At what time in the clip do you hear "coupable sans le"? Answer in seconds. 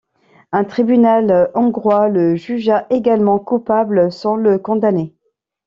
3.37-4.57